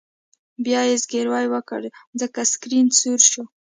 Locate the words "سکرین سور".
2.51-3.19